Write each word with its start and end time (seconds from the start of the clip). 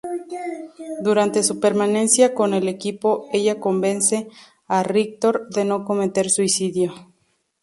Durante 0.99 1.43
su 1.43 1.59
permanencia 1.59 2.33
con 2.33 2.55
el 2.55 2.67
equipo, 2.67 3.27
ella 3.33 3.59
convence 3.59 4.27
a 4.67 4.81
Rictor 4.81 5.47
de 5.49 5.63
no 5.63 5.85
cometer 5.85 6.31
suicidio. 6.31 6.95